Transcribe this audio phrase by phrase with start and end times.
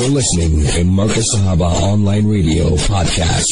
[0.00, 3.44] You're listening to Marcus Sahaba Online Radio Podcast.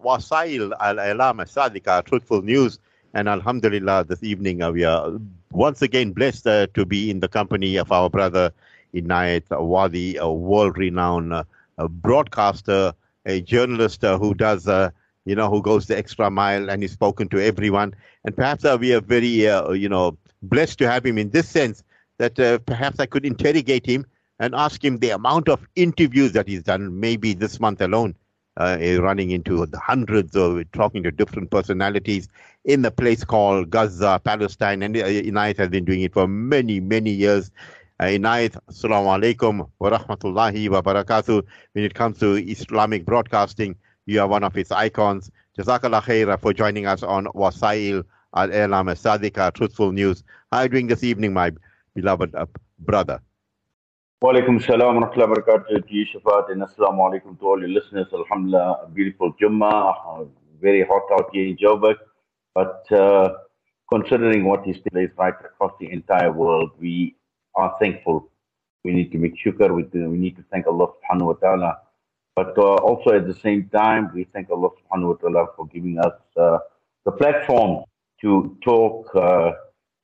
[0.00, 2.80] Wasail Al Alam Sadika, Truthful News.
[3.14, 5.12] And Alhamdulillah, this evening uh, we are
[5.52, 8.52] once again blessed uh, to be in the company of our brother
[8.92, 11.44] Inayet Wadee, a world renowned uh,
[11.78, 12.92] broadcaster,
[13.24, 14.90] a journalist uh, who does, uh,
[15.26, 17.94] you know, who goes the extra mile and is spoken to everyone.
[18.24, 19.28] And perhaps uh, we are very,
[19.78, 21.84] you know, blessed to have him in this sense
[22.18, 22.34] that
[22.66, 24.06] perhaps I could interrogate him
[24.42, 28.12] and ask him the amount of interviews that he's done, maybe this month alone,
[28.56, 32.28] uh, running into the hundreds of talking to different personalities
[32.64, 36.80] in the place called Gaza, Palestine, and uh, Inayet has been doing it for many,
[36.80, 37.52] many years.
[38.00, 41.44] Uh, Inayet, assalamu alaikum wa rahmatullahi wa barakatuh.
[41.74, 45.30] When it comes to Islamic broadcasting, you are one of its icons.
[45.56, 48.02] Jazakallah khair for joining us on Wasail
[48.34, 50.24] al-Ilam Sadika, Truthful News.
[50.50, 51.52] How are you doing this evening, my
[51.94, 52.46] beloved uh,
[52.80, 53.20] brother?
[54.22, 58.06] Walaikum salam wa rahmatullahi wa barakatuh and assalamu alaikum to all your listeners.
[58.12, 60.28] Alhamdulillah, beautiful Jummah,
[60.60, 61.96] very hot out here in Joburg.
[62.54, 63.30] But uh,
[63.92, 67.16] considering what is taking place right across the entire world, we
[67.56, 68.30] are thankful.
[68.84, 71.78] We need to make shukr, we, we need to thank Allah subhanahu wa ta'ala.
[72.36, 75.98] But uh, also at the same time, we thank Allah subhanahu wa ta'ala for giving
[75.98, 76.58] us uh,
[77.04, 77.82] the platform
[78.20, 79.50] to talk, uh,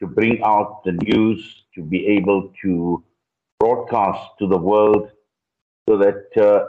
[0.01, 3.05] to bring out the news, to be able to
[3.61, 5.11] broadcast to the world
[5.89, 6.65] so that uh,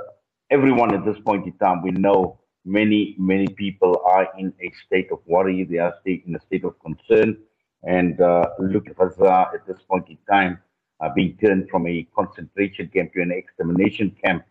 [0.50, 5.10] everyone at this point in time we know many many people are in a state
[5.12, 5.64] of worry.
[5.64, 7.38] They are in a state of concern.
[7.84, 10.60] And uh, look at Gaza at this point in time
[11.00, 14.44] uh, being turned from a concentration camp to an extermination camp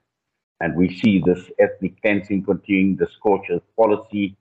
[0.61, 4.37] and we see this ethnic cleansing continuing the scorches policy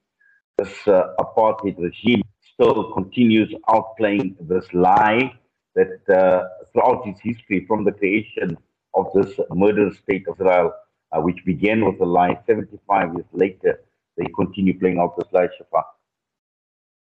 [0.57, 2.21] this uh, apartheid regime
[2.53, 5.31] still continues outplaying this lie
[5.75, 8.57] that uh, throughout its history, from the creation
[8.93, 10.73] of this murderous state of Israel,
[11.11, 13.79] uh, which began with a lie, 75 years later,
[14.17, 15.83] they continue playing out this lie, Shafa.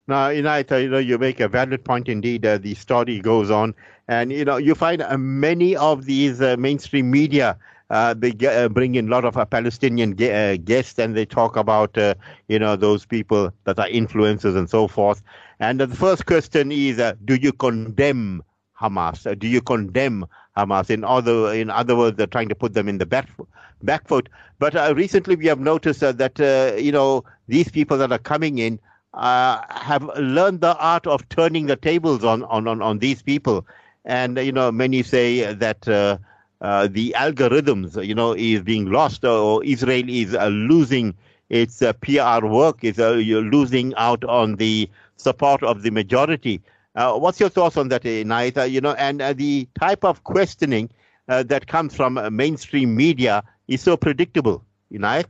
[0.07, 2.45] Now, Inayet, you know, you make a valid point indeed.
[2.45, 3.73] Uh, the story goes on,
[4.07, 7.57] and you know, you find uh, many of these uh, mainstream media
[7.89, 11.55] uh, they get, uh, bring in a lot of uh, Palestinian guests, and they talk
[11.55, 11.95] about
[12.47, 15.21] you know those people that are influencers and so forth.
[15.59, 18.43] And the first question is, do you condemn
[18.79, 19.25] Hamas?
[19.29, 20.25] Uh, do you condemn
[20.57, 20.89] Hamas?
[20.89, 23.29] In other, in other words, they're trying to put them in the back,
[23.83, 24.29] back foot.
[24.59, 28.17] But uh, recently, we have noticed uh, that uh, you know these people that are
[28.19, 28.79] coming in
[29.13, 33.65] uh, have learned the art of turning the tables on on on, on these people,
[34.05, 35.87] and you know many say that.
[36.61, 41.13] Uh, the algorithms, you know, is being lost, or Israel is losing
[41.49, 46.61] its PR work, is losing out on the support of the majority.
[46.95, 48.05] Uh, what's your thoughts on that?
[48.05, 50.89] Uh, you know, and uh, the type of questioning
[51.27, 54.63] uh, that comes from uh, mainstream media is so predictable,
[54.93, 55.25] Inayet?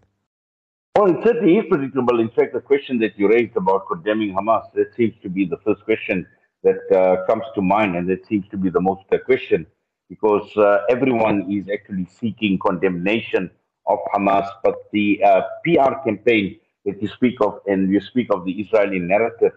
[0.96, 2.20] Well, it certainly is predictable.
[2.20, 5.58] In fact, the question that you raised about condemning Hamas, that seems to be the
[5.66, 6.26] first question
[6.64, 9.66] that uh, comes to mind, and that seems to be the most question
[10.08, 10.48] because
[10.90, 13.50] everyone is actually seeking condemnation
[13.88, 14.48] of Hamas.
[14.64, 15.20] But the
[15.64, 19.54] PR campaign that you speak of, and you speak of the Israeli narrative,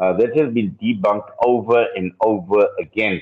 [0.00, 3.20] uh, that has been debunked over and over again,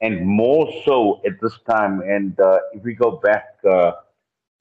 [0.00, 2.00] and more so at this time.
[2.00, 3.92] And uh, if we go back uh,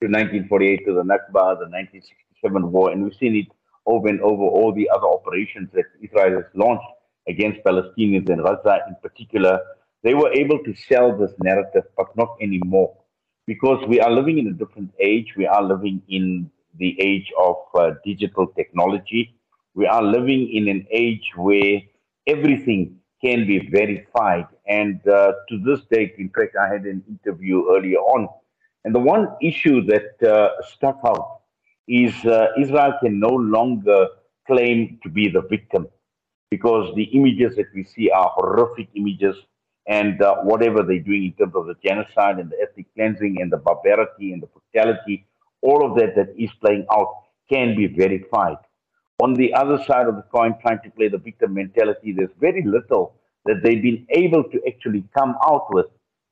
[0.02, 3.48] to 1948, to the Nakba, the 1967 war, and we've seen it
[3.86, 6.86] over and over all the other operations that Israel has launched
[7.28, 9.60] against Palestinians and Gaza in particular,
[10.04, 12.94] they were able to sell this narrative, but not anymore.
[13.48, 15.34] Because we are living in a different age.
[15.38, 19.36] We are living in the age of uh, digital technology
[19.76, 21.82] we are living in an age where
[22.28, 24.46] everything can be verified.
[24.68, 28.28] And uh, to this date, in fact, I had an interview earlier on.
[28.86, 31.42] And the one issue that uh, stuck out
[31.88, 34.08] is uh, Israel can no longer
[34.46, 35.88] claim to be the victim
[36.52, 39.36] because the images that we see are horrific images.
[39.88, 43.52] And uh, whatever they're doing in terms of the genocide and the ethnic cleansing and
[43.52, 45.26] the barbarity and the brutality,
[45.62, 48.58] all of that that is playing out can be verified
[49.24, 52.62] on the other side of the coin, trying to play the victim mentality, there's very
[52.62, 53.16] little
[53.46, 55.86] that they've been able to actually come out with.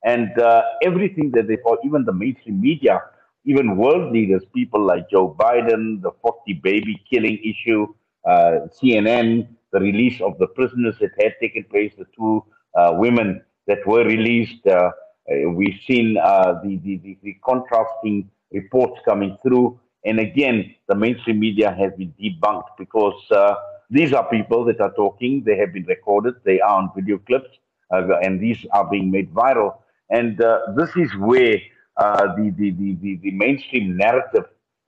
[0.03, 3.01] And uh, everything that they, or even the mainstream media,
[3.45, 7.88] even world leaders, people like Joe Biden, the 40 baby killing issue,
[8.29, 12.44] uh, CNN, the release of the prisoners that had taken place, the two
[12.77, 14.67] uh, women that were released.
[14.67, 14.91] Uh,
[15.31, 20.95] uh, we've seen uh, the, the, the, the contrasting reports coming through and again, the
[20.95, 23.56] mainstream media has been debunked because uh,
[23.89, 25.44] these are people that are talking.
[25.45, 26.36] They have been recorded.
[26.44, 27.50] They are on video clips,
[27.94, 29.75] uh, and these are being made viral.
[30.09, 31.57] And uh, this is where
[31.98, 34.45] uh, the, the, the, the, mainstream narrative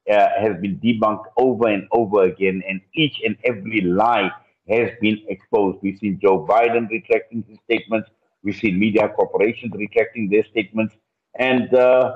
[0.09, 4.31] uh, has been debunked over and over again, and each and every lie
[4.69, 5.79] has been exposed.
[5.81, 8.09] We've seen Joe Biden retracting his statements.
[8.41, 10.95] We've seen media corporations retracting their statements.
[11.37, 12.13] And uh,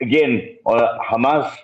[0.00, 1.54] again, Hamas,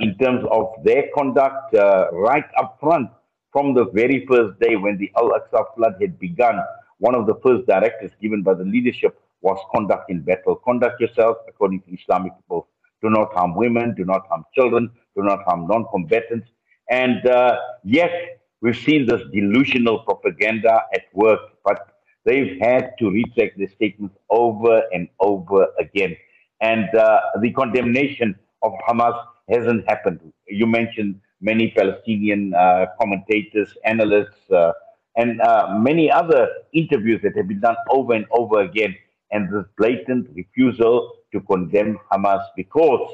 [0.00, 3.10] in terms of their conduct, uh, right up front
[3.52, 6.58] from the very first day when the Al Aqsa flood had begun,
[6.98, 10.56] one of the first directives given by the leadership was conduct in battle.
[10.56, 12.64] Conduct yourself according to Islamic principles.
[13.02, 16.48] Do not harm women, do not harm children, do not harm non combatants.
[16.90, 21.88] And uh, yet, we've seen this delusional propaganda at work, but
[22.24, 26.16] they've had to retract their statements over and over again.
[26.60, 29.16] And uh, the condemnation of Hamas
[29.48, 30.20] hasn't happened.
[30.46, 34.72] You mentioned many Palestinian uh, commentators, analysts, uh,
[35.16, 38.94] and uh, many other interviews that have been done over and over again
[39.30, 43.10] and this blatant refusal to condemn Hamas because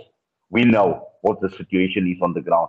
[0.50, 2.68] we know what the situation is on the ground.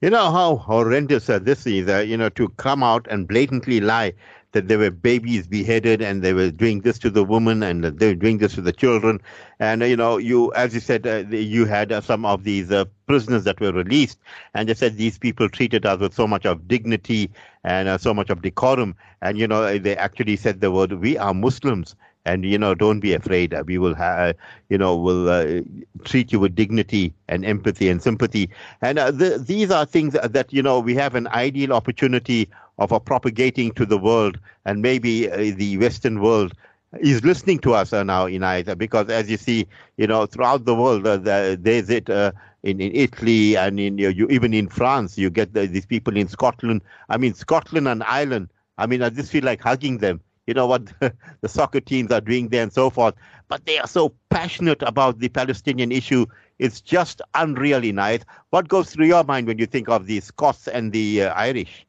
[0.00, 4.12] You know how horrendous this is, uh, you know, to come out and blatantly lie
[4.56, 8.08] that there were babies beheaded and they were doing this to the woman and they
[8.08, 9.20] were doing this to the children.
[9.60, 12.72] And, uh, you know, you, as you said, uh, you had uh, some of these
[12.72, 14.18] uh, prisoners that were released
[14.54, 17.30] and they said these people treated us with so much of dignity
[17.64, 18.94] and so much of decorum.
[19.20, 21.94] And, you know, they actually said the word, we are Muslims
[22.24, 24.34] and you know don't be afraid uh, we will have
[24.68, 25.60] you know will uh,
[26.04, 28.50] treat you with dignity and empathy and sympathy
[28.82, 32.92] and uh, the, these are things that you know we have an ideal opportunity of
[32.92, 36.52] uh, propagating to the world and maybe uh, the western world
[37.00, 40.64] is listening to us uh, now in either because as you see you know throughout
[40.64, 45.30] the world there's it in, in Italy and in you, you, even in France you
[45.30, 49.30] get the, these people in Scotland I mean Scotland and Ireland I mean I just
[49.30, 50.92] feel like hugging them you know what
[51.40, 53.14] the soccer teams are doing there and so forth.
[53.48, 56.26] But they are so passionate about the Palestinian issue.
[56.58, 58.22] It's just unreal Inayet.
[58.50, 61.85] What goes through your mind when you think of the Scots and the uh, Irish?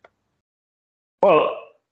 [1.24, 1.50] Well,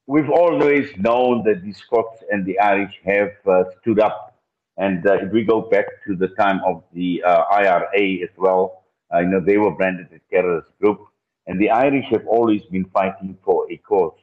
[0.07, 4.37] we've always known that the Scots and the Irish have uh, stood up.
[4.77, 8.83] And uh, if we go back to the time of the uh, IRA as well,
[9.13, 10.99] uh, you know, they were branded as terrorist group.
[11.47, 14.17] And the Irish have always been fighting for a cause.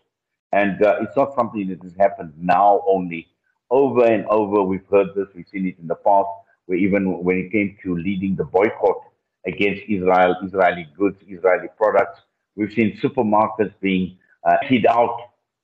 [0.52, 3.28] And uh, it's not something that has happened now only.
[3.70, 6.28] Over and over, we've heard this, we've seen it in the past,
[6.66, 9.02] where even when it came to leading the boycott
[9.46, 12.20] against Israel, Israeli goods, Israeli products,
[12.56, 15.16] we've seen supermarkets being uh, hid out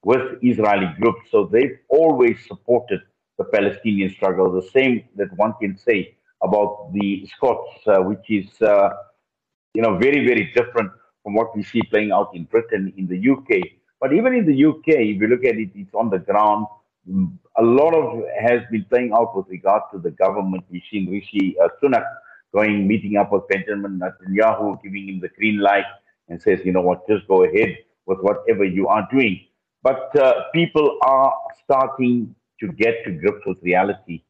[0.04, 1.30] with Israeli groups.
[1.30, 3.00] So they've always supported
[3.38, 8.48] the Palestinian struggle, the same that one can say about the Scots, uh, which is,
[8.62, 8.90] uh,
[9.74, 10.90] you know, very, very different
[11.22, 13.62] from what we see playing out in Britain, in the UK,
[14.00, 16.66] but even in the UK, if you look at it, it's on the ground.
[17.56, 20.64] A lot of has been playing out with regard to the government.
[20.70, 22.04] We've seen Rishi uh, Sunak
[22.54, 25.84] going, meeting up with Benjamin Netanyahu, giving him the green light
[26.28, 27.76] and says, you know what, just go ahead
[28.08, 29.38] with whatever you are doing.
[29.82, 31.32] But uh, people are
[31.62, 34.24] starting to get to grips with reality.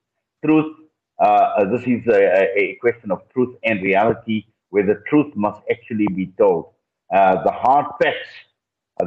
[0.44, 0.76] Truth,
[1.18, 6.08] uh, this is a, a, question of truth and reality where the truth must actually
[6.08, 6.72] be told.
[7.14, 8.28] Uh, the hard facts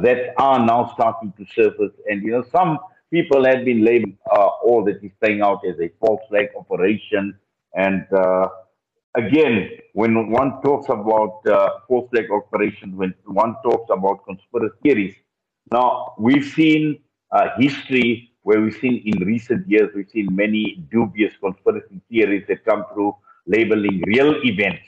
[0.00, 1.92] that are now starting to surface.
[2.06, 2.78] And, you know, some
[3.12, 7.38] people have been labeling uh, all that is playing out as a false flag operation.
[7.74, 8.48] And uh,
[9.14, 15.14] again, when one talks about uh, false flag operations, when one talks about conspiracy theories,
[15.70, 17.00] now we've seen
[17.30, 22.64] uh, history where we've seen in recent years, we've seen many dubious conspiracy theories that
[22.64, 23.14] come through
[23.46, 24.82] labeling real events.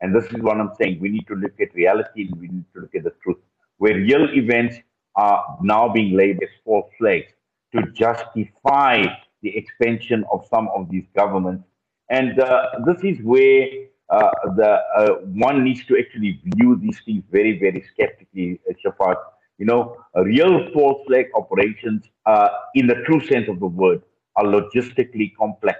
[0.00, 1.00] And this is what I'm saying.
[1.00, 3.38] We need to look at reality and we need to look at the truth
[3.78, 4.76] where real events
[5.16, 7.32] are now being labeled as false flags
[7.74, 9.04] to justify
[9.42, 11.64] the expansion of some of these governments.
[12.10, 13.68] And uh, this is where
[14.10, 19.16] uh, the uh, one needs to actually view these things very, very skeptically, uh, Shafaat.
[19.58, 24.02] You know, real false flag operations, uh, in the true sense of the word,
[24.36, 25.78] are logistically complex.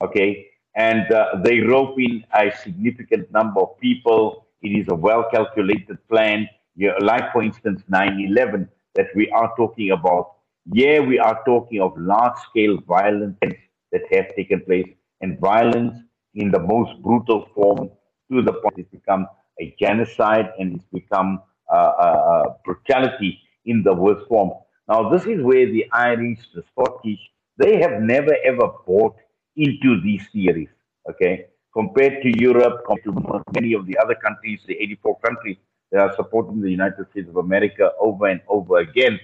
[0.00, 4.46] Okay, and uh, they rope in a significant number of people.
[4.62, 9.52] It is a well calculated plan you know, like for instance 9-11 that we are
[9.56, 10.32] talking about.
[10.72, 14.88] Yeah, we are talking of large-scale violence that have taken place,
[15.22, 15.96] and violence
[16.34, 17.90] in the most brutal form
[18.30, 19.26] to the point it's become
[19.60, 24.50] a genocide and it's become uh, uh, brutality in the worst form.
[24.88, 27.20] Now, this is where the Irish, the Scottish,
[27.56, 29.16] they have never ever bought
[29.56, 30.68] into these theories.
[31.08, 35.56] Okay, compared to Europe, compared to many of the other countries, the 84 countries
[35.90, 39.18] that are supporting the United States of America over and over again.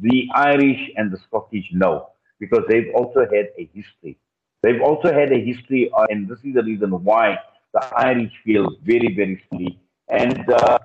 [0.00, 4.18] The Irish and the Scottish know because they've also had a history.
[4.62, 7.38] They've also had a history, of, and this is the reason why
[7.72, 9.78] the Irish feel very, very strongly.
[10.08, 10.78] And uh,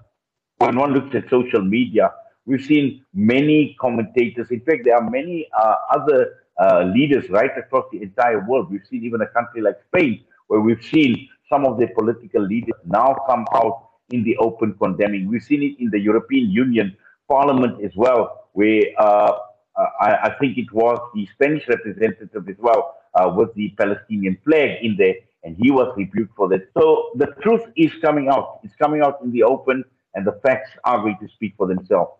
[0.58, 2.12] when one looks at social media,
[2.46, 4.51] we've seen many commentators.
[4.51, 8.72] In fact, there are many uh, other uh, leaders right across the entire world.
[8.72, 12.79] We've seen even a country like Spain, where we've seen some of their political leaders
[12.86, 15.27] now come out in the open condemning.
[15.27, 16.96] We've seen it in the European Union
[17.27, 19.39] Parliament as well, where uh, uh
[19.77, 24.77] I, I, think it was the Spanish representative as well uh, with the Palestinian flag
[24.82, 26.67] in there, and he was rebuked for that.
[26.77, 28.60] So the truth is coming out.
[28.63, 32.12] It's coming out in the open, and the facts are going to speak for themselves.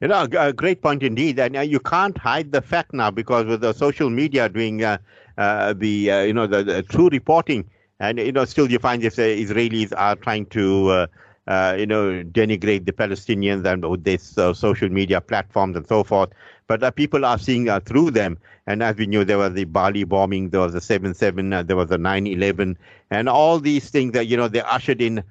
[0.00, 1.38] You know, a great point indeed.
[1.38, 4.98] And uh, you can't hide the fact now because with the social media doing uh,
[5.38, 7.68] uh, the, uh, you know, the, the, true reporting,
[8.00, 11.06] and, you know, still you find if the Israelis are trying to,
[11.46, 16.04] uh, uh, you know, denigrate the Palestinians and with this social media platforms and so
[16.04, 16.30] forth.
[16.66, 18.38] But people are seeing through them.
[18.66, 21.76] And as we knew, there was the Bali bombing, there was the 7 7, there
[21.76, 22.78] was the 9 11,
[23.10, 25.22] and all these things that, you know, they ushered in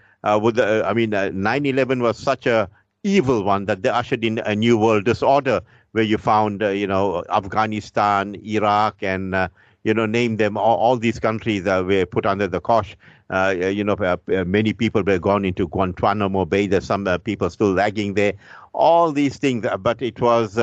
[0.41, 2.69] with the, I mean, 9 11 was such a
[3.03, 6.87] evil one that they ushered in a new world disorder where you found, uh, you
[6.87, 9.47] know, Afghanistan, Iraq, and uh,
[9.83, 10.57] you know, name them.
[10.57, 12.95] All, all these countries uh, were put under the cosh.
[13.29, 16.67] Uh, you know, uh, uh, many people were gone into Guantanamo Bay.
[16.67, 18.33] There's some people still lagging there.
[18.73, 20.57] All these things, but it was,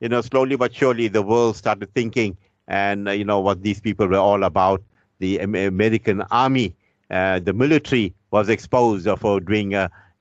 [0.00, 2.36] you know, slowly but surely the world started thinking,
[2.68, 4.82] and you know what these people were all about.
[5.18, 6.74] The American army,
[7.08, 9.74] the military was exposed for doing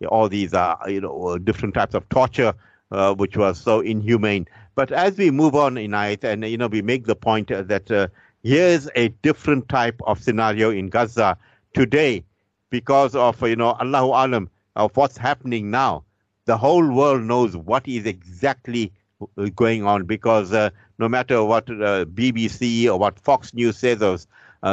[0.08, 2.54] all these uh, you know uh, different types of torture,
[2.92, 4.48] uh, which was so inhumane.
[4.76, 7.92] But as we move on in it, and you know, we make the point that
[7.92, 8.08] uh,
[8.46, 11.36] here's a different type of scenario in Gaza
[11.74, 12.24] today,
[12.70, 16.04] because of you know Allahu Alam of what's happening now.
[16.46, 18.94] The whole world knows what is exactly
[19.38, 24.18] uh, going on because uh, no matter what BBC or what Fox News says or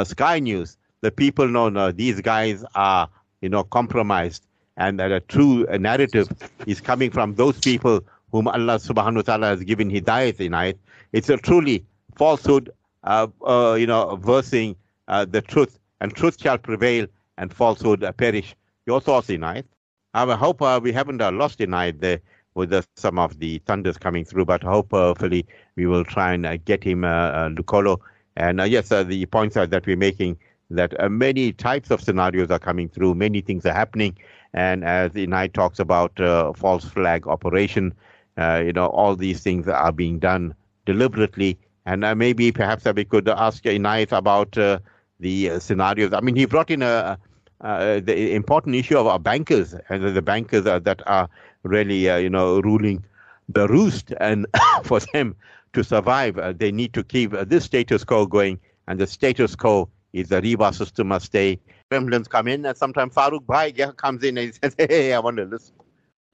[0.05, 3.09] Sky News, the people know no, these guys are
[3.41, 4.45] you know compromised
[4.77, 6.27] and that a true narrative
[6.67, 8.01] is coming from those people
[8.31, 10.79] whom Allah subhanahu wa ta'ala has given hidayat in it.
[11.11, 14.75] It's a truly falsehood, uh, uh, you know, versing
[15.07, 17.07] uh, the truth, and truth shall prevail
[17.37, 18.55] and falsehood perish.
[18.85, 19.65] Your thoughts Inayet?
[20.13, 22.19] I hope uh, we haven't uh, lost Inayet there
[22.55, 25.45] with some of the thunders coming through, but hopefully
[25.75, 27.99] we will try and get him, uh, Lucolo.
[28.35, 30.37] And yes, the points that we're making
[30.69, 34.17] that many types of scenarios are coming through, many things are happening,
[34.53, 37.93] and as the talks about uh, false flag operation,
[38.37, 40.53] uh, you know, all these things are being done
[40.85, 41.57] deliberately.
[41.85, 44.79] And uh, maybe perhaps we could ask Inayet about uh,
[45.19, 46.13] the uh, scenarios.
[46.13, 47.17] I mean, he brought in a,
[47.61, 51.29] uh, the important issue of our bankers and the bankers that are
[51.63, 53.03] really, you know, ruling
[53.49, 54.13] the roost.
[54.19, 54.47] And
[54.83, 55.35] for them
[55.73, 58.59] to survive, they need to keep this status quo going.
[58.87, 61.59] And the status quo is the riba system must stay
[61.93, 65.37] gremlins come in, and sometimes Farooq Bhai comes in and he says, Hey, I want
[65.37, 65.75] to listen.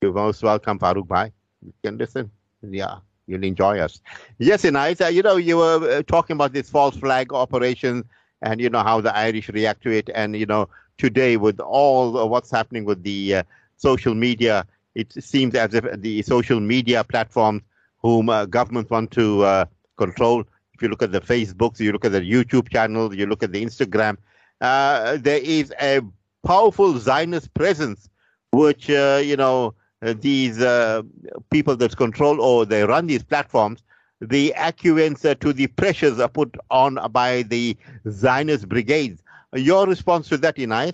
[0.01, 1.32] You're most welcome, Farooq Bhai.
[1.65, 2.32] You can listen.
[2.62, 2.98] Yeah,
[3.29, 4.01] you'll enjoy us.
[4.39, 8.03] Yes, Inayet, uh, you know, you were uh, talking about this false flag operation
[8.41, 10.09] and, you know, how the Irish react to it.
[10.13, 10.67] And, you know,
[10.98, 13.43] today with all what's happening with the uh,
[13.77, 17.62] social media, it seems as if the social media platforms
[18.01, 19.65] whom uh, governments want to uh,
[19.98, 20.43] control,
[20.74, 23.51] if you look at the Facebooks, you look at the YouTube channels, you look at
[23.51, 24.17] the Instagram,
[24.62, 26.01] uh, there is a
[26.45, 28.09] powerful Zionist presence,
[28.51, 31.01] which, you know, these uh,
[31.50, 33.84] people that control or they run these platforms,
[34.22, 37.77] the acuance to the pressures are put on by the
[38.10, 39.22] Zionist brigades.
[39.53, 40.94] Your response to that, Inayet?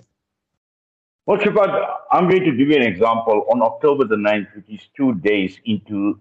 [1.26, 3.46] Well, Shafaat, I'm going to give you an example.
[3.52, 6.20] On October the 9th, which is two days into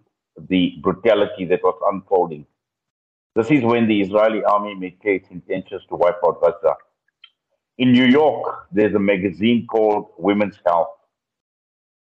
[0.50, 2.46] the brutality that was unfolding,
[3.36, 6.76] this is when the Israeli army made clear its intentions to wipe out Gaza.
[7.78, 10.88] In New York, there's a magazine called Women's Health,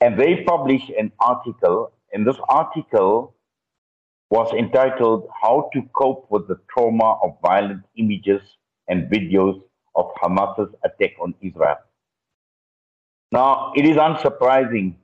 [0.04, 3.34] and they published an article, and this article
[4.30, 8.42] was entitled How to Cope with the Trauma of Violent Images
[8.90, 9.62] and Videos
[9.96, 11.78] of Hamas's Attack on Israel.
[13.32, 14.96] Now, it is unsurprising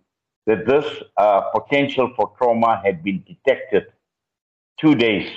[0.47, 3.85] that this uh, potential for trauma had been detected
[4.81, 5.31] two days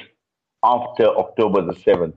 [0.65, 2.17] after October the 7th.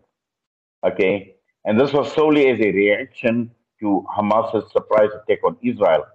[0.83, 6.05] Okay, and this was solely as a reaction to Hamas's surprise attack on Israel.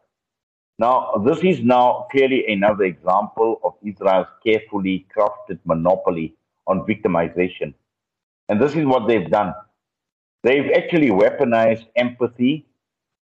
[0.80, 6.34] Now, this is now clearly another example of Israel's carefully crafted monopoly
[6.66, 7.74] on victimization.
[8.48, 9.52] And this is what they've done.
[10.42, 12.66] They've actually weaponized empathy.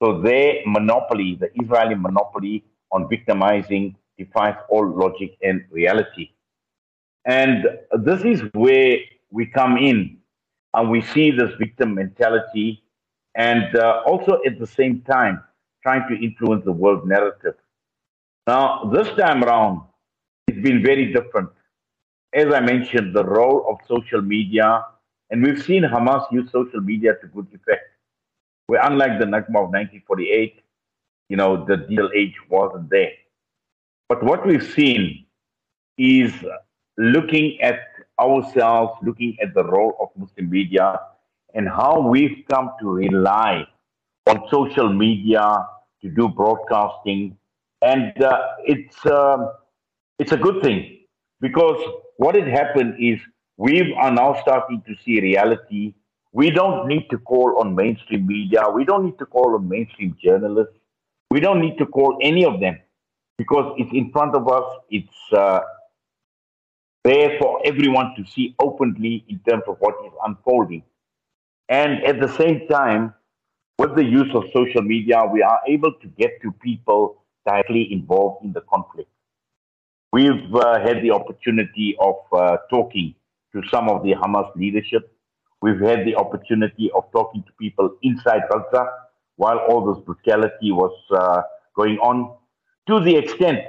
[0.03, 6.31] So their monopoly, the Israeli monopoly on victimizing, defies all logic and reality.
[7.23, 7.63] And
[8.03, 8.97] this is where
[9.31, 10.17] we come in
[10.73, 12.83] and we see this victim mentality,
[13.33, 15.41] and uh, also at the same time
[15.85, 17.53] trying to influence the world narrative.
[18.47, 19.81] Now, this time around,
[20.47, 21.49] it's been very different.
[22.33, 24.83] As I mentioned, the role of social media,
[25.29, 27.85] and we've seen Hamas use social media to good effect.
[28.65, 30.63] Where unlike the Nakba of 1948,
[31.29, 33.11] you know, the age wasn't there.
[34.09, 35.25] But what we've seen
[35.99, 36.33] is
[36.97, 37.81] looking at
[38.19, 40.99] ourselves, looking at the role of Muslim media
[41.53, 43.67] and how we've come to rely
[44.27, 45.67] on social media
[46.05, 47.37] to do broadcasting.
[47.81, 49.53] And uh, it's, uh,
[50.19, 50.99] it's a good thing
[51.41, 51.81] because
[52.17, 53.19] what had happened is
[53.57, 55.95] we are now starting to see reality.
[56.31, 58.63] We don't need to call on mainstream media.
[58.69, 60.77] We don't need to call on mainstream journalists.
[61.31, 62.79] We don't need to call any of them
[63.37, 64.63] because it's in front of us.
[64.89, 65.61] It's uh,
[67.03, 70.83] there for everyone to see openly in terms of what is unfolding.
[71.67, 73.13] And at the same time,
[73.77, 78.43] with the use of social media, we are able to get to people directly involved
[78.45, 79.09] in the conflict.
[80.13, 83.15] We've uh, had the opportunity of uh, talking
[83.53, 85.11] to some of the Hamas leadership.
[85.61, 88.87] We've had the opportunity of talking to people inside Gaza
[89.35, 91.41] while all this brutality was uh,
[91.75, 92.37] going on,
[92.87, 93.59] to the extent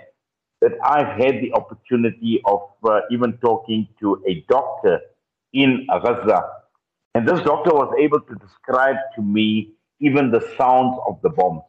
[0.61, 5.01] that I've had the opportunity of uh, even talking to a doctor
[5.53, 6.45] in Gaza.
[7.15, 11.65] And this doctor was able to describe to me even the sounds of the bombs.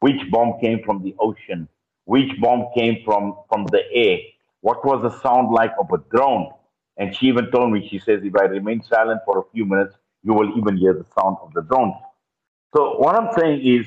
[0.00, 1.68] Which bomb came from the ocean?
[2.04, 4.18] Which bomb came from, from the air?
[4.60, 6.50] What was the sound like of a drone?
[6.96, 9.96] And she even told me, she says, if I remain silent for a few minutes,
[10.22, 11.94] you will even hear the sound of the drones.
[12.74, 13.86] So what I'm saying is,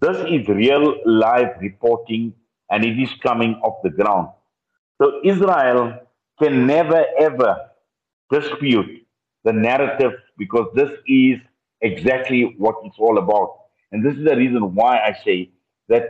[0.00, 2.34] this is real live reporting
[2.70, 4.28] and it is coming off the ground.
[5.00, 6.00] So Israel
[6.40, 7.70] can never ever
[8.30, 9.06] dispute
[9.44, 11.38] the narrative because this is
[11.80, 13.56] exactly what it's all about.
[13.92, 15.50] And this is the reason why I say
[15.88, 16.04] that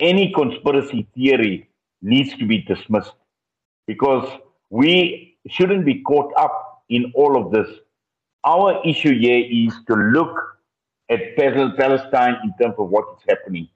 [0.00, 1.68] any conspiracy theory
[2.02, 3.12] needs to be dismissed
[3.86, 4.28] because
[4.70, 7.68] we shouldn't be caught up in all of this.
[8.44, 10.36] Our issue here is to look
[11.10, 13.68] at Palestine in terms of what is happening,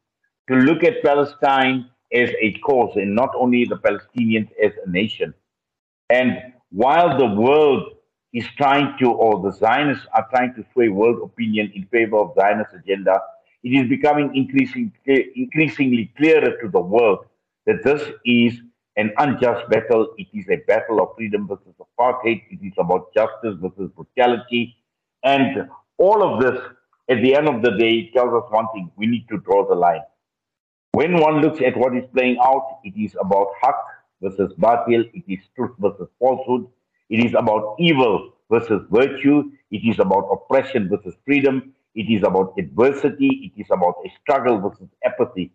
[0.48, 5.34] to look at Palestine as a cause and not only the Palestinians as a nation.
[6.10, 6.38] And
[6.70, 7.94] while the world
[8.32, 12.34] is trying to, or the Zionists are trying to sway world opinion in favor of
[12.34, 13.20] Zionist agenda,
[13.62, 17.26] it is becoming increasing, increasingly clearer to the world
[17.66, 18.60] that this is
[18.96, 20.08] an unjust battle.
[20.18, 22.42] It is a battle of freedom versus apartheid.
[22.50, 24.76] It is about justice versus brutality.
[25.22, 25.68] And
[25.98, 26.60] all of this,
[27.08, 29.74] at the end of the day, tells us one thing we need to draw the
[29.74, 30.02] line.
[30.92, 33.76] When one looks at what is playing out, it is about haq
[34.20, 36.66] versus batil, it is truth versus falsehood,
[37.12, 42.54] it is about evil versus virtue, it is about oppression versus freedom, it is about
[42.58, 45.52] adversity, it is about a struggle versus apathy.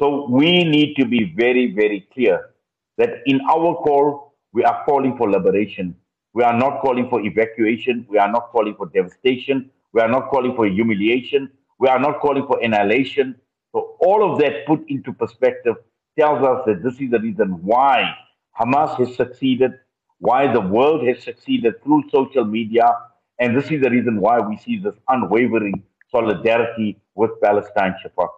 [0.00, 2.50] So we need to be very, very clear
[2.98, 5.94] that in our call, we are calling for liberation.
[6.34, 8.04] We are not calling for evacuation.
[8.08, 9.70] We are not calling for devastation.
[9.92, 11.50] We are not calling for humiliation.
[11.78, 13.36] We are not calling for annihilation.
[13.72, 15.76] So all of that put into perspective
[16.18, 18.12] tells us that this is the reason why
[18.58, 19.72] Hamas has succeeded,
[20.18, 22.88] why the world has succeeded through social media,
[23.38, 28.28] and this is the reason why we see this unwavering solidarity with Palestine, Shafaat.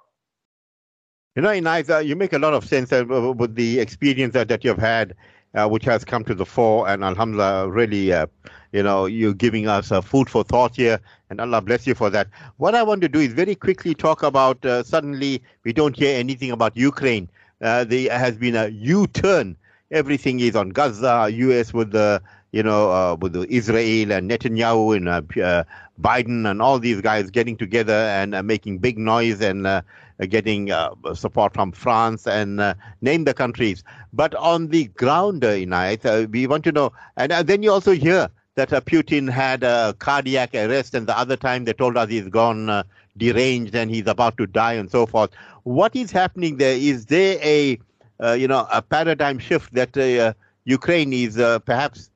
[1.37, 3.05] You know, Inayet, you make a lot of sense uh,
[3.37, 5.15] with the experience that, you've had,
[5.55, 8.27] uh, which has come to the fore, and Alhamdulillah, really uh,
[8.73, 12.11] you know, you're giving us uh, food for thought here, and Allah bless you for
[12.11, 12.29] that.
[12.57, 14.65] What I want to do is very quickly talk about.
[14.65, 17.31] Uh, suddenly, we don't hear anything about Ukraine.
[17.61, 19.57] Uh, there has been a U-turn.
[19.91, 21.29] Everything is on Gaza.
[21.33, 21.73] U.S.
[21.73, 22.23] with the
[22.53, 25.65] you know, uh, with Israel and Netanyahu and uh, uh,
[26.01, 29.83] Biden and all these guys getting together and uh, making big noise and uh,
[30.29, 33.85] getting uh, support from France and name the countries.
[34.13, 38.29] But on the ground, uh, Inayet, we want to know, and then you also hear
[38.55, 42.85] that Putin had a cardiac arrest, and the other time they told us he's gone
[43.17, 45.31] deranged and he's about to die, and so forth.
[45.65, 46.77] What is happening there?
[46.77, 47.79] Is there a
[48.27, 50.33] you know a paradigm shift that uh,
[50.65, 52.11] Ukraine is uh, perhaps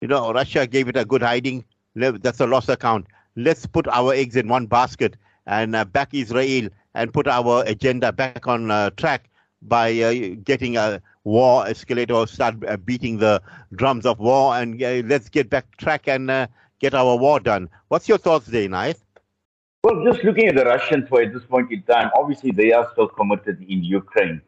[0.00, 1.64] you know Russia gave it a good hiding.
[1.94, 3.06] That's a loss account.
[3.36, 8.12] Let's put our eggs in one basket and uh, back Israel and put our agenda
[8.12, 9.28] back on track
[9.62, 13.42] by getting a war escalate or start uh, beating the
[13.74, 16.46] drums of war and uh, let's get back track and uh,
[16.78, 17.68] get our war done.
[17.88, 18.68] What's your thoughts there?
[18.68, 23.08] Well, just looking at the Russians at this point in time, obviously they are still
[23.08, 24.40] committed in Ukraine.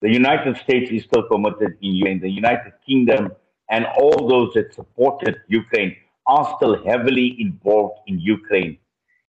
[0.00, 2.20] The United States is still committed in Ukraine.
[2.20, 3.32] The United Kingdom
[3.70, 8.78] and all those that supported Ukraine are still heavily involved in Ukraine.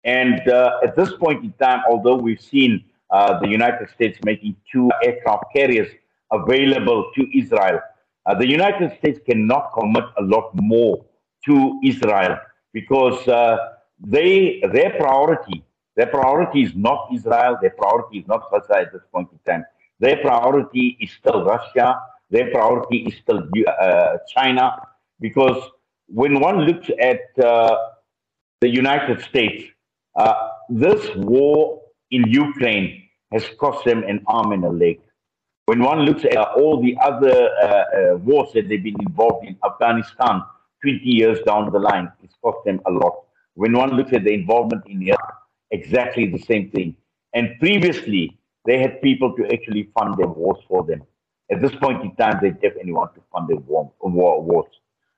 [0.04, 4.56] And uh, at this point in time, although we've seen uh, the United States making
[4.70, 5.90] two aircraft carriers
[6.30, 7.80] available to Israel,
[8.26, 11.04] uh, the United States cannot commit a lot more
[11.46, 12.36] to Israel
[12.72, 13.56] because uh,
[14.00, 15.64] they their priority
[15.96, 19.64] their priority is not Israel, their priority is not Gaza at this point in time.
[20.02, 23.40] Their priority is still Russia, their priority is still
[23.80, 24.64] uh, China,
[25.20, 25.62] because
[26.08, 27.76] when one looks at uh,
[28.60, 29.62] the United States,
[30.16, 30.34] uh,
[30.68, 34.98] this war in Ukraine has cost them an arm and a leg.
[35.66, 39.56] When one looks at all the other uh, uh, wars that they've been involved in,
[39.64, 40.42] Afghanistan,
[40.82, 43.14] 20 years down the line, it's cost them a lot.
[43.54, 45.34] When one looks at the involvement in Iraq,
[45.70, 46.96] exactly the same thing.
[47.34, 51.02] And previously, they had people to actually fund their wars for them.
[51.50, 54.70] At this point in time, they definitely want to fund their war, war, wars.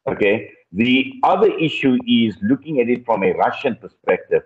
[0.07, 0.51] Okay.
[0.73, 4.43] The other issue is looking at it from a Russian perspective.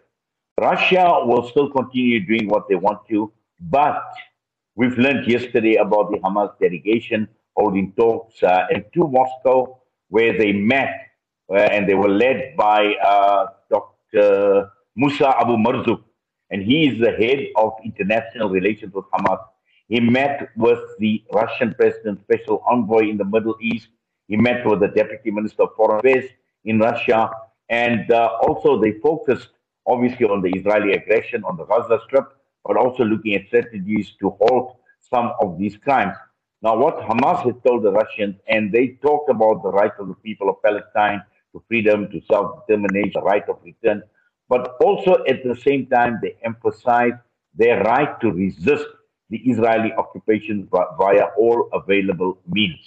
[0.60, 4.02] Russia will still continue doing what they want to, but
[4.74, 10.92] we've learned yesterday about the Hamas delegation holding talks uh, into Moscow, where they met
[11.50, 14.70] uh, and they were led by uh, Dr.
[14.96, 16.02] Musa Abu Marzuk,
[16.50, 19.38] and he is the head of international relations with Hamas.
[19.88, 23.88] He met with the Russian president's special envoy in the Middle East.
[24.28, 26.30] He met with the deputy minister of foreign affairs
[26.64, 27.30] in Russia.
[27.70, 29.48] And uh, also, they focused
[29.86, 32.28] obviously on the Israeli aggression on the Gaza Strip,
[32.64, 36.14] but also looking at strategies to halt some of these crimes.
[36.60, 40.14] Now, what Hamas has told the Russians, and they talked about the right of the
[40.14, 44.02] people of Palestine to freedom, to self determination, the right of return,
[44.48, 47.12] but also at the same time, they emphasize
[47.54, 48.86] their right to resist
[49.30, 52.78] the Israeli occupation via all available means.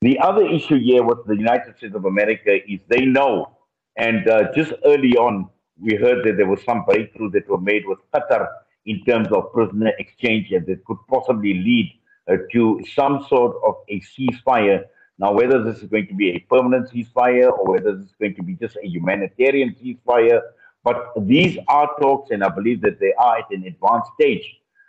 [0.00, 3.56] The other issue here with the United States of America is they know,
[3.96, 7.82] and uh, just early on, we heard that there was some breakthrough that were made
[7.86, 8.46] with Qatar
[8.86, 11.92] in terms of prisoner exchange and that could possibly lead
[12.30, 14.84] uh, to some sort of a ceasefire.
[15.18, 18.36] Now, whether this is going to be a permanent ceasefire or whether this is going
[18.36, 20.40] to be just a humanitarian ceasefire,
[20.88, 24.46] but these are talks, and I believe that they are at an advanced stage.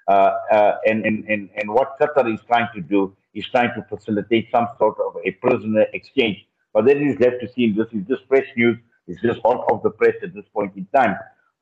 [0.07, 3.81] Uh, uh, and, and, and, and what Qatar is trying to do is trying to
[3.93, 6.37] facilitate some sort of a prisoner exchange.
[6.73, 7.73] But that is left to see.
[7.73, 8.77] This is just fresh news.
[9.07, 11.15] It's just hot off the press at this point in time.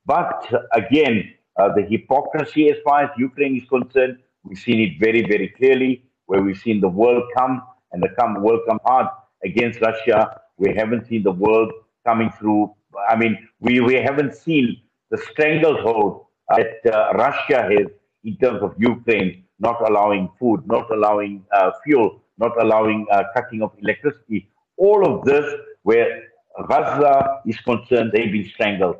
[0.05, 5.23] But again, uh, the hypocrisy as far as Ukraine is concerned, we've seen it very,
[5.23, 9.07] very clearly, where we've seen the world come and the come world come hard
[9.43, 10.41] against Russia.
[10.57, 11.71] We haven't seen the world
[12.05, 12.76] coming through
[13.09, 17.87] I mean, we, we haven't seen the stranglehold that uh, Russia has
[18.23, 23.61] in terms of Ukraine not allowing food, not allowing uh, fuel, not allowing uh, cutting
[23.61, 24.49] of electricity.
[24.77, 25.45] All of this,
[25.83, 26.23] where
[26.69, 28.97] Gaza is concerned, they've been strangled.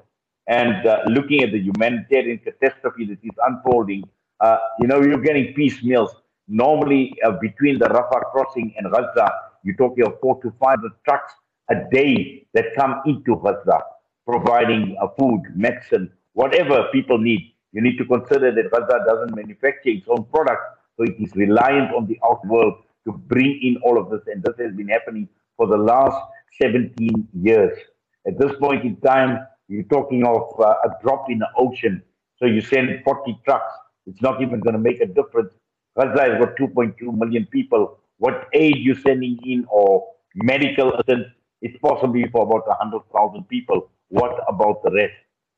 [0.48, 4.04] And uh, looking at the humanitarian catastrophe that is unfolding,
[4.40, 6.16] uh, you know, you're getting piecemeals.
[6.48, 9.30] Normally, uh, between the Rafah crossing and Gaza,
[9.64, 11.34] you're talking of four to five trucks
[11.70, 13.82] a day that come into Gaza,
[14.26, 17.54] providing uh, food, medicine, whatever people need.
[17.74, 20.64] You need to consider that Gaza doesn't manufacture its own products,
[20.96, 22.76] so it is reliant on the out world
[23.06, 24.22] to bring in all of this.
[24.28, 26.18] And this has been happening for the last
[26.62, 27.78] 17 years.
[28.26, 32.02] At this point in time, you're talking of uh, a drop in the ocean.
[32.38, 33.74] So you send 40 trucks.
[34.06, 35.54] It's not even going to make a difference.
[35.98, 38.00] Gaza has got 2.2 million people.
[38.18, 41.28] What aid you're sending in or medical assistance
[41.62, 43.90] it's possibly for about 100,000 people.
[44.10, 45.14] What about the rest?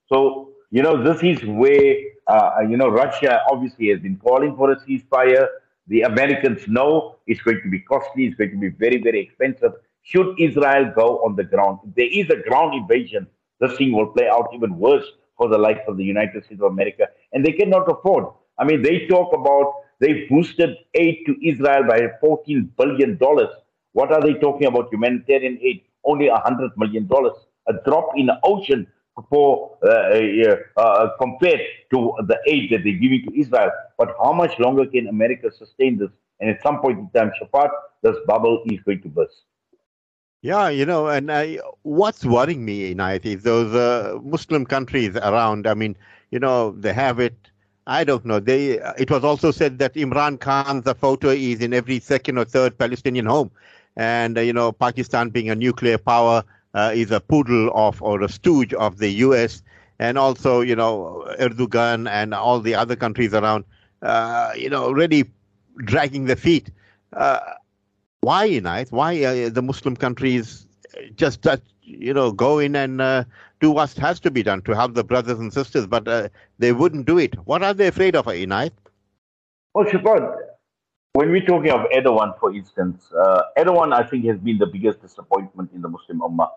[0.07, 1.95] So, you know, this is where,
[2.27, 5.47] uh, you know, Russia obviously has been calling for a ceasefire.
[5.87, 9.73] The Americans know it's going to be costly, it's going to be very, very expensive.
[10.03, 11.79] Should Israel go on the ground?
[11.83, 13.27] If there is a ground invasion,
[13.59, 15.05] this thing will play out even worse
[15.37, 17.07] for the likes of the United States of America.
[17.33, 18.25] And they cannot afford.
[18.57, 23.17] I mean, they talk about they boosted aid to Israel by $14 billion.
[23.91, 24.91] What are they talking about?
[24.93, 27.33] Humanitarian aid only a hundred million dollars,
[27.67, 28.87] a drop in the ocean
[29.29, 33.71] for uh, uh, uh, compared to the aid that they're giving to Israel.
[33.97, 36.09] But how much longer can America sustain this?
[36.39, 37.69] And at some point in time, Shafaat,
[38.01, 39.43] this bubble is going to burst.
[40.41, 45.67] Yeah, you know, and what's worrying me, Inayet, is those uh, Muslim countries around.
[45.67, 45.97] I mean,
[46.31, 47.35] you know, they have it.
[47.87, 48.39] I don't know.
[48.39, 48.79] They.
[48.97, 53.25] It was also said that Imran Khan's photo is in every second or third Palestinian
[53.25, 53.51] home
[53.99, 58.21] and uh, you know Pakistan being a nuclear power uh, is a poodle of or
[58.21, 59.61] a stooge of the U.S.
[59.99, 63.65] and also you know Erdogan and all the other countries around,
[64.01, 65.29] uh, you know, really
[65.83, 66.71] dragging their feet.
[68.21, 68.91] Why, Inayet?
[68.91, 70.65] Why the Muslim countries
[71.15, 71.45] just
[71.89, 73.23] you know, go in and uh,
[73.59, 76.71] do what has to be done to help the brothers and sisters, but uh, they
[76.71, 77.35] wouldn't do it.
[77.45, 78.71] What are they afraid of, Inayet?
[79.73, 80.35] Well, Shafaat,
[81.19, 85.01] when we're talking of Erdogan, for instance, uh, Erdogan, I think, has been the biggest
[85.01, 86.47] disappointment in the Muslim Ummah.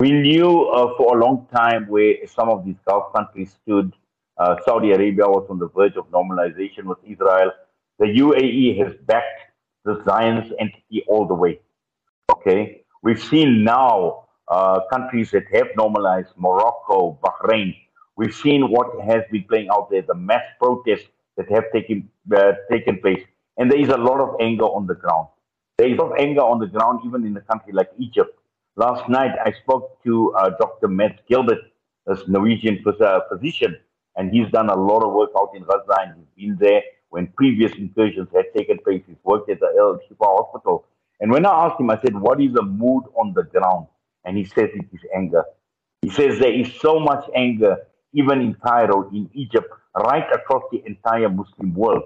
[0.00, 3.94] We knew uh, for a long time where some of these Gulf countries stood.
[4.36, 7.52] Uh, Saudi Arabia was on the verge of normalization with Israel.
[7.98, 9.40] The UAE has backed
[9.86, 11.58] the Zionist entity all the way.
[12.30, 17.74] Okay, we've seen now uh, countries that have normalized Morocco, Bahrain.
[18.16, 22.52] We've seen what has been playing out there, the mass protests that have taken uh,
[22.70, 23.24] taken place,
[23.56, 25.28] and there is a lot of anger on the ground.
[25.78, 28.38] There is a lot of anger on the ground, even in a country like Egypt.
[28.76, 30.88] Last night, I spoke to uh, Dr.
[30.88, 31.58] Mads Gilbert,
[32.06, 33.76] a Norwegian uh, physician,
[34.16, 37.26] and he's done a lot of work out in Gaza, and he's been there when
[37.28, 39.02] previous incursions had taken place.
[39.06, 40.84] He's worked at the El Shifa hospital.
[41.20, 43.86] And when I asked him, I said, What is the mood on the ground?
[44.24, 45.44] And he says it is anger.
[46.02, 47.78] He says there is so much anger,
[48.12, 52.04] even in Cairo, in Egypt, right across the entire Muslim world.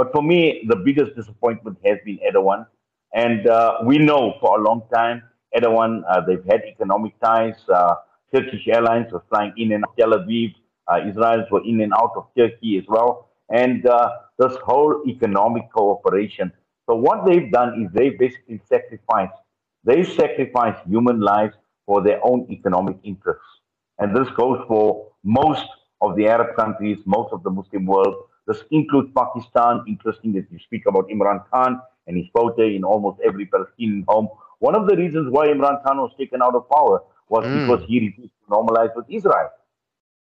[0.00, 2.66] But for me, the biggest disappointment has been Erdogan.
[3.12, 5.22] And uh, we know for a long time,
[5.54, 7.56] Erdogan, uh, they've had economic ties.
[7.68, 7.96] Uh,
[8.34, 10.54] Turkish Airlines was flying in and out of Tel Aviv.
[10.88, 13.28] Uh, Israelis were in and out of Turkey as well.
[13.50, 14.08] And uh,
[14.38, 16.50] this whole economic cooperation.
[16.88, 19.38] So what they've done is they basically sacrificed,
[19.84, 23.52] they sacrificed human lives for their own economic interests.
[23.98, 25.66] And this goes for most
[26.00, 28.14] of the Arab countries, most of the Muslim world.
[28.50, 29.84] This includes Pakistan.
[29.86, 34.28] Interesting that you speak about Imran Khan and his photo in almost every Palestinian home.
[34.58, 37.60] One of the reasons why Imran Khan was taken out of power was mm.
[37.60, 39.50] because he refused to normalize with Israel.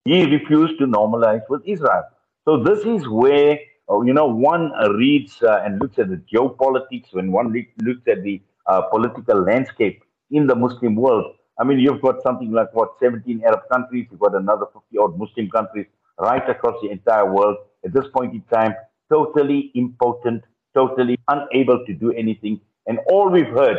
[0.04, 2.04] He refused to normalize with Israel.
[2.44, 3.60] So this is where
[3.90, 8.06] uh, you know one reads uh, and looks at the geopolitics when one re- looks
[8.10, 11.34] at the uh, political landscape in the Muslim world.
[11.60, 15.18] I mean, you've got something like what 17 Arab countries, you've got another 50 odd
[15.18, 15.88] Muslim countries
[16.20, 17.58] right across the entire world.
[17.88, 18.76] At this point in time,
[19.10, 22.60] totally impotent, totally unable to do anything.
[22.86, 23.78] And all we've heard,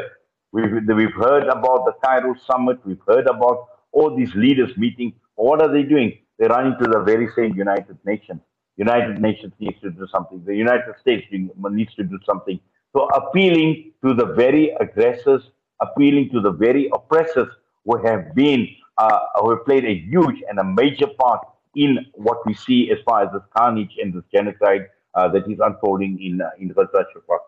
[0.51, 5.13] we've, we've heard about the Cairo summit, we've heard about all these leaders meeting.
[5.35, 6.17] What are they doing?
[6.39, 8.41] They're running to the very same United Nations.
[8.79, 10.43] United Nations needs to do something.
[10.47, 12.59] The United States needs to do something.
[12.95, 15.43] So appealing to the very aggressors,
[15.83, 17.49] appealing to the very oppressors
[17.85, 22.45] who have been, uh, who have played a huge and a major part in what
[22.47, 26.41] we see as far as this carnage and this genocide uh, that is unfolding in
[26.41, 27.43] uh, in Gaza Park.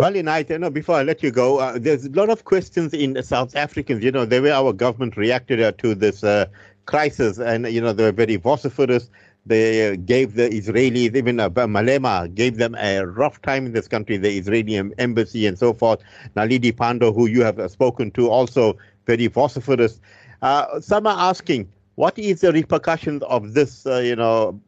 [0.00, 2.92] Well, Inayet, you know, before I let you go, uh, there's a lot of questions
[2.92, 4.02] in South Africans.
[4.02, 6.46] You know, the way our government reacted uh, to this uh,
[6.86, 9.08] crisis, and you know, they were very vociferous.
[9.46, 14.16] They gave the Israelis, even uh, Malema, gave them a rough time in this country,
[14.16, 16.00] the Israeli embassy and so forth.
[16.34, 18.76] Naledi Pandor, who you have spoken to, also
[19.06, 20.00] very vociferous.
[20.40, 24.60] Uh, some are asking, what is the repercussions of this, uh, you know,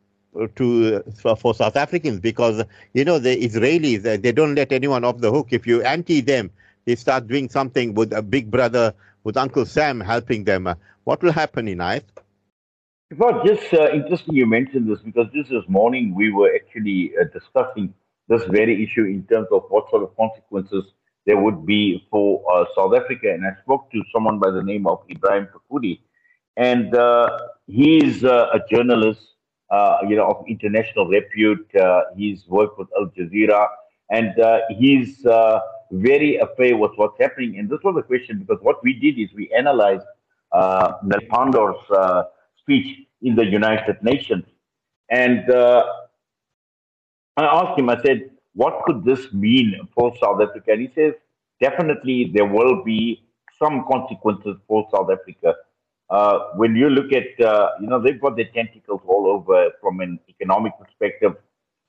[0.56, 2.20] to for, South Africans?
[2.20, 5.48] Because, you know, the Israelis, uh, they don't let anyone off the hook.
[5.50, 6.50] If you anti them,
[6.84, 10.66] they start doing something with a big brother, with Uncle Sam helping them.
[10.66, 12.04] Uh, what will happen in life?
[13.16, 17.24] Well, just uh, interesting you mentioned this because this this morning we were actually uh,
[17.32, 17.94] discussing
[18.28, 20.84] this very issue in terms of what sort of consequences
[21.24, 23.32] there would be for uh, South Africa.
[23.32, 26.00] And I spoke to someone by the name of Ibrahim Fakudi,
[26.56, 29.20] and uh, he's uh, a journalist,
[29.70, 31.70] uh, you know, of international repute.
[32.16, 33.68] he's worked with Al Jazeera,
[34.10, 34.34] and
[34.78, 35.24] he's
[35.92, 37.58] very afraid with what's happening.
[37.58, 40.06] And this was a question because what we did is we analyzed
[40.52, 40.94] uh,
[41.30, 41.76] Pandor's
[42.58, 44.44] speech in the United Nations.
[45.10, 45.84] And uh,
[47.36, 50.72] I asked him, I said, what could this mean for South Africa?
[50.72, 51.14] And he says,
[51.60, 53.22] definitely there will be
[53.62, 55.54] some consequences for South Africa.
[56.08, 60.00] Uh, when you look at, uh, you know, they've got their tentacles all over from
[60.00, 61.34] an economic perspective.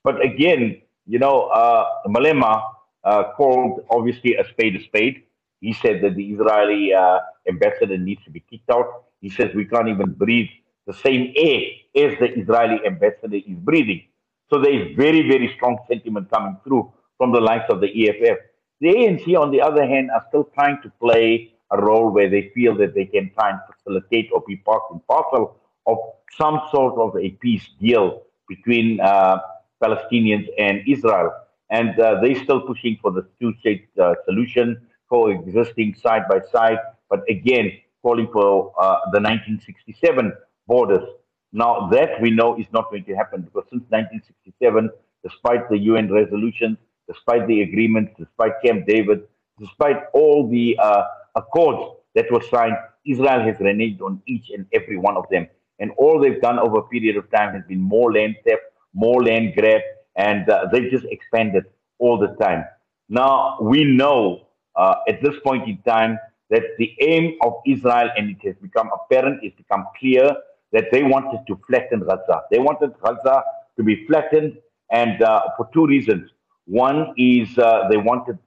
[0.04, 2.64] But again, you know, uh, Malema
[3.04, 5.24] uh, called obviously a spade a spade.
[5.62, 9.06] He said that the Israeli uh, ambassador needs to be kicked out.
[9.22, 10.50] He says we can't even breathe
[10.86, 11.62] the same air
[11.96, 14.04] as the Israeli ambassador is breathing.
[14.50, 18.38] So there is very, very strong sentiment coming through from the likes of the EFF.
[18.80, 22.52] The ANC, on the other hand, are still trying to play a role where they
[22.56, 25.98] feel that they can try and facilitate or be part and parcel of
[26.38, 29.40] some sort of a peace deal between uh,
[29.84, 31.32] Palestinians and Israel.
[31.70, 34.78] And uh, they're still pushing for the two state uh, solution,
[35.10, 40.32] coexisting side by side, but again, calling for uh, the 1967
[40.68, 41.04] borders.
[41.52, 44.90] Now, that we know is not going to happen because since 1967,
[45.24, 46.78] despite the UN resolutions,
[47.08, 49.24] despite the agreements, despite Camp David,
[49.60, 51.04] despite all the uh,
[51.42, 51.82] accords
[52.16, 55.48] that was signed, Israel has reneged on each and every one of them.
[55.80, 59.24] And all they've done over a period of time has been more land theft, more
[59.24, 59.82] land grab,
[60.16, 61.66] and uh, they've just expanded
[62.00, 62.66] all the time.
[63.10, 66.18] Now, we know uh, at this point in time
[66.50, 70.36] that the aim of Israel, and it has become apparent, it's become clear
[70.72, 72.42] that they wanted to flatten Gaza.
[72.52, 73.44] They wanted Gaza
[73.78, 74.58] to be flattened,
[74.92, 76.32] and uh, for two reasons.
[76.66, 78.38] One is uh, they wanted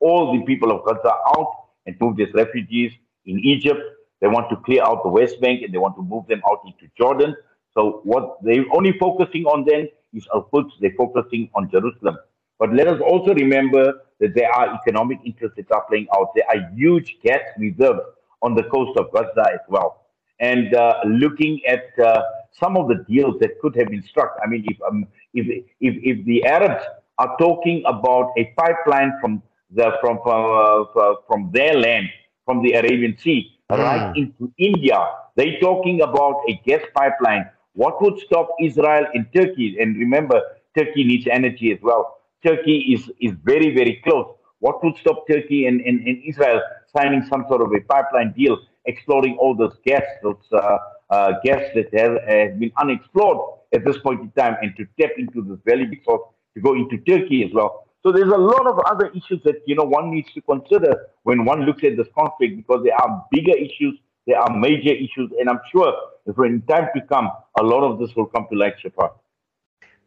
[0.00, 2.92] all the people of Gaza out and move these refugees
[3.24, 3.80] in Egypt.
[4.20, 6.60] They want to clear out the West Bank and they want to move them out
[6.66, 7.36] into Jordan.
[7.74, 10.72] So what they're only focusing on then is Al-Quds.
[10.80, 12.16] They're focusing on Jerusalem.
[12.58, 16.30] But let us also remember that there are economic interests that are playing out.
[16.34, 18.00] There are huge gas reserves
[18.40, 20.06] on the coast of Gaza as well.
[20.40, 22.22] And uh, looking at uh,
[22.52, 25.46] some of the deals that could have been struck, I mean, if, um, if,
[25.80, 26.84] if, if the Arabs
[27.18, 32.08] are talking about a pipeline from the from from, uh, from their land,
[32.44, 33.78] from the Arabian Sea, mm.
[33.78, 34.98] right into India.
[35.36, 37.50] They're talking about a gas pipeline.
[37.74, 39.76] What would stop Israel and Turkey?
[39.78, 40.40] And remember,
[40.76, 42.18] Turkey needs energy as well.
[42.44, 44.34] Turkey is, is very, very close.
[44.60, 46.62] What would stop Turkey and, and, and Israel
[46.96, 50.78] signing some sort of a pipeline deal, exploring all those gas, those uh,
[51.10, 53.38] uh, gas that have, have been unexplored
[53.74, 56.22] at this point in time, and to tap into this very big source
[56.54, 57.85] to go into Turkey as well?
[58.06, 61.44] So there's a lot of other issues that you know one needs to consider when
[61.44, 65.50] one looks at this conflict because there are bigger issues, there are major issues, and
[65.50, 65.92] I'm sure
[66.24, 69.10] if in time to come, a lot of this will come to light, Shafaat.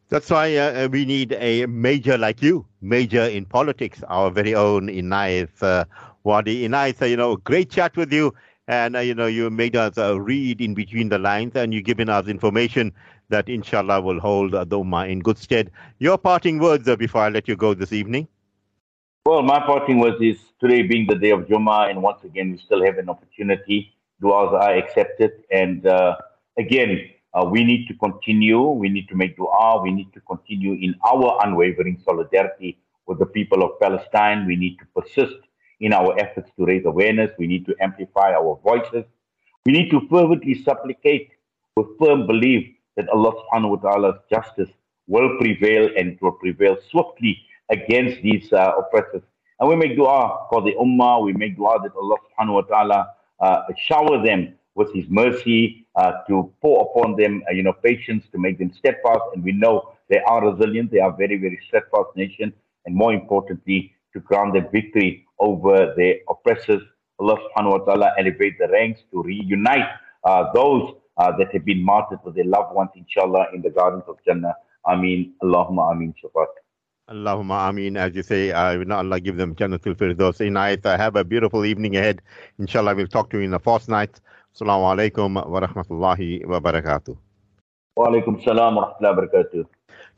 [0.08, 4.86] That's why uh, we need a major like you, major in politics, our very own
[4.86, 5.84] Inayet uh,
[6.24, 6.62] Wadee.
[6.62, 8.32] Inayet, uh, you know, great chat with you.
[8.66, 11.84] And, uh, you know, you made us uh, read in between the lines and you've
[11.84, 12.92] given us information
[13.30, 15.70] that inshallah will hold the Ummah in good stead.
[15.98, 18.28] Your parting words before I let you go this evening?
[19.24, 22.58] Well, my parting words is today being the day of Jummah, and once again, we
[22.58, 23.94] still have an opportunity.
[24.22, 25.32] Du'as are accepted.
[25.50, 26.16] And uh,
[26.58, 28.60] again, uh, we need to continue.
[28.60, 29.80] We need to make dua.
[29.82, 34.46] We need to continue in our unwavering solidarity with the people of Palestine.
[34.46, 35.36] We need to persist
[35.80, 37.30] in our efforts to raise awareness.
[37.38, 39.04] We need to amplify our voices.
[39.64, 41.30] We need to fervently supplicate
[41.76, 44.70] with firm belief that Allah subhanahu wa ta'ala's justice
[45.06, 47.38] will prevail and will prevail swiftly
[47.70, 49.22] against these uh, oppressors.
[49.58, 53.14] And we make dua for the ummah, we make dua that Allah subhanahu wa ta'ala
[53.40, 58.24] uh, shower them with His mercy, uh, to pour upon them, uh, you know, patience,
[58.32, 59.22] to make them steadfast.
[59.34, 62.52] And we know they are resilient, they are very, very steadfast nation.
[62.86, 66.82] And more importantly, to grant them victory over their oppressors.
[67.18, 69.88] Allah subhanahu wa ta'ala elevate the ranks to reunite
[70.24, 70.94] uh, those
[71.38, 74.54] that have been martyred for their loved ones, inshallah, in the gardens of Jannah.
[74.86, 75.32] Ameen.
[75.42, 76.14] Allahumma ameen.
[76.22, 76.46] Shafaat.
[77.10, 77.96] Allahumma ameen.
[77.96, 80.40] As you say, uh, Allah give them Jannatul Firdaus.
[80.40, 82.22] Inayet, uh, have a beautiful evening ahead.
[82.58, 84.20] Inshallah, we'll talk to you in the fourth night.
[84.54, 87.16] Assalamu alaikum wa rahmatullahi wa barakatuh.
[87.96, 89.66] Wa alaikum salam wa rahmatullahi wa barakatuh.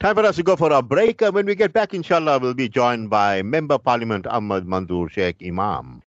[0.00, 1.22] Time for us to go for a break.
[1.22, 5.38] Uh, when we get back, inshallah, we'll be joined by Member Parliament Ahmed Munzoor Shaik
[5.40, 6.00] Emam.